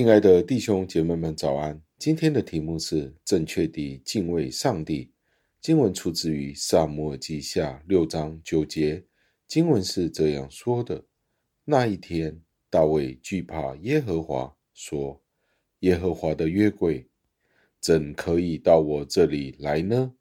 [0.00, 1.78] 亲爱的弟兄姐妹们，早安！
[1.98, 5.12] 今天的题目是正确地敬畏上帝。
[5.60, 9.04] 经文出自于撒母耳记下六章九节。
[9.46, 11.04] 经文是这样说的：
[11.66, 12.40] 那一天，
[12.70, 15.20] 大卫惧怕耶和华，说
[15.80, 17.06] ：“耶和华的约柜
[17.78, 20.14] 怎可以到我这里来呢？”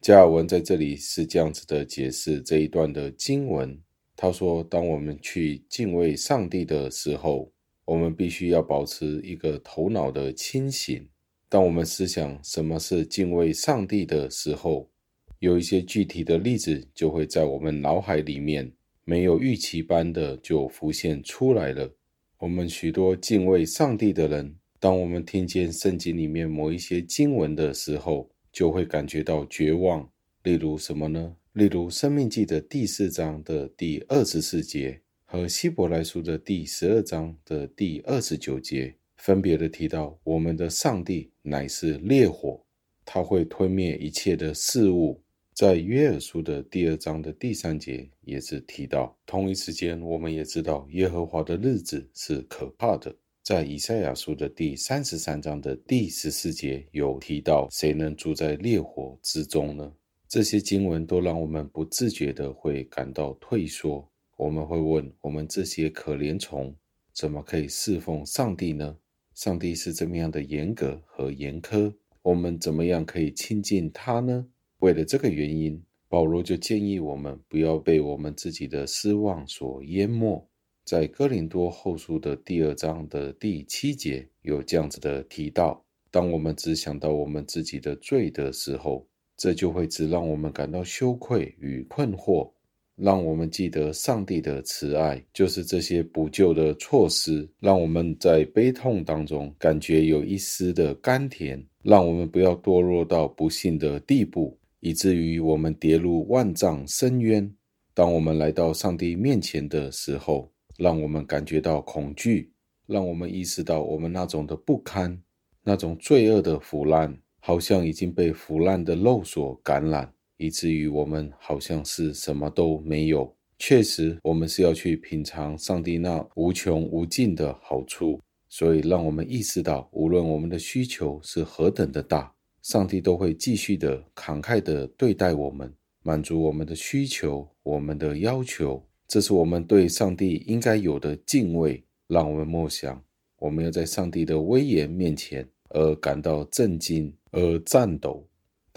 [0.00, 3.78] 加尔文在这里是这样子的解释这一段的经文。
[4.16, 7.52] 他说：“当我们去敬畏上帝的时候，
[7.88, 11.08] 我们必须要保持一个头脑的清醒。
[11.48, 14.90] 当我们思想什么是敬畏上帝的时候，
[15.38, 18.70] 有一些具体的例子就会在我们脑海里面
[19.04, 21.90] 没有预期般的就浮现出来了。
[22.36, 30.06] 我们许多敬畏上帝的人，当我们听见圣经里面某一些经文的时候，就会感觉到绝望。
[30.42, 31.34] 例如什么呢？
[31.54, 35.00] 例如《生命记》的第四章的第二十四节。
[35.30, 42.64] 和希伯来书的第十二章的第二十九节分别的提到，我们的上帝乃是烈火，
[43.04, 45.20] 他会吞灭一切的事物。
[45.52, 53.14] 在约珥书的第二章的第三节也是提到，同一时间我们也知道耶和华的日子是可怕的。
[53.42, 59.92] 在以赛亚书的第三十三章的第十四节有提到，谁能住在烈火之中呢？
[60.26, 64.10] 这些经文都让我们不自觉的会感到退缩。
[64.38, 66.72] 我们会问：我们这些可怜虫
[67.12, 68.96] 怎么可以侍奉上帝呢？
[69.34, 71.92] 上帝是怎么样的严格和严苛？
[72.22, 74.46] 我们怎么样可以亲近他呢？
[74.78, 80.48] 为了这个原因，保罗就建议我们不要被我们自己的失望所淹没。
[80.84, 92.52] 在哥林多后书的第二章的第七节有这样子的提到：当我们只想到我们自己的罪的时候，这就会只让我们感到羞愧与困惑。
[93.00, 107.48] 让我们记得上帝的慈爱，就是这些补救的措施，让我们在悲痛当中感觉有一丝的甘甜，让我们不要堕落到不幸的地步，以至于我们跌入万丈深渊。
[107.94, 112.52] 当我们来到上帝面前的时候，让我们感觉到恐惧，
[112.86, 115.16] 让我们意识到我们那种的不堪，
[115.62, 120.12] 那种罪恶的腐烂，好像已经被腐烂的肉所感染。
[120.38, 123.32] 以至于我们好像是什么都没有。
[123.58, 128.18] 确实，我们是要去品尝上帝那无穷无尽的好处。
[128.48, 132.32] 所以，让我们意识到，无论我们的需求是何等的大，
[132.62, 135.70] 上帝都会继续的慷慨的对待我们，
[136.02, 138.82] 满足我们的需求、我们的要求。
[139.08, 141.82] 这是我们对上帝应该有的敬畏。
[142.06, 143.02] 让我们默想，
[143.38, 148.27] 我们要在上帝的威严面前而感到震惊而颤抖。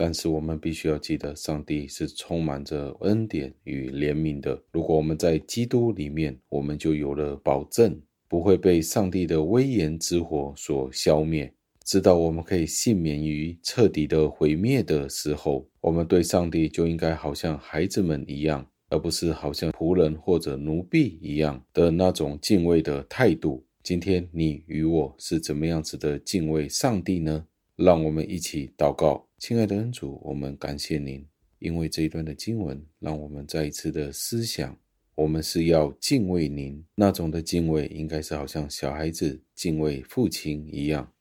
[0.04, 4.60] 但是我们必须要记得，上帝是充满着恩典与怜悯的。
[4.72, 11.54] 如果我们在基督里面，我们就有了保证，不会被上帝的威严之火所消灭。
[11.86, 23.64] 直到我们可以幸免于彻底的毁灭的时候，我们对上帝就应该好像孩子们一样，而不是好像仆人或者奴婢一样的那种敬畏的态度。
[23.84, 27.46] 今天你与我是怎么样子的敬畏上帝呢？
[27.82, 29.28] 让我们一起祷告。
[29.40, 31.26] 亲爱的恩主，我们感谢您，
[31.58, 34.78] 因为这一段的经文，让我们再一次的思想，
[35.16, 41.12] 我们是要敬畏您，那种的敬畏，应该是好像小孩子敬畏父亲一样，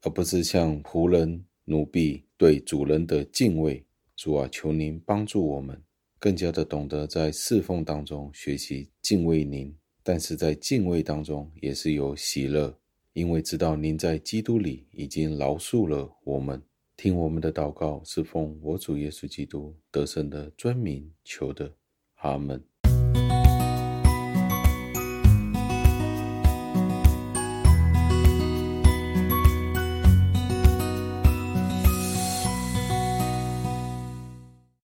[0.00, 3.84] 而不是像仆人、奴婢对主人的敬畏。
[4.16, 5.80] 主啊，求您帮助我们，
[6.18, 12.76] 更加的懂得在侍奉当中学习敬畏您，但是在敬畏当中也是有喜乐，
[13.12, 16.62] 因为知道您在基督里已经饶恕了我们。
[16.96, 21.72] 听我们的祷告，是奉我主耶稣基督得胜的尊名求的，
[22.16, 22.60] 阿门。